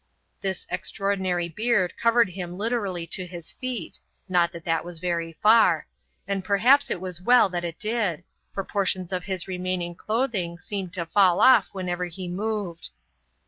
This 0.41 0.65
extraordinary 0.71 1.47
beard 1.47 1.93
covered 1.95 2.29
him 2.31 2.57
literally 2.57 3.05
to 3.05 3.27
his 3.27 3.51
feet 3.51 3.99
(not 4.27 4.51
that 4.51 4.63
that 4.63 4.83
was 4.83 4.97
very 4.97 5.33
far), 5.43 5.85
and 6.27 6.43
perhaps 6.43 6.89
it 6.89 6.99
was 6.99 7.19
as 7.19 7.23
well 7.23 7.49
that 7.49 7.63
it 7.63 7.77
did, 7.77 8.23
for 8.51 8.63
portions 8.63 9.13
of 9.13 9.25
his 9.25 9.47
remaining 9.47 9.93
clothing 9.93 10.57
seemed 10.57 10.91
to 10.93 11.05
fall 11.05 11.39
off 11.39 11.67
whenever 11.71 12.05
he 12.05 12.27
moved. 12.27 12.89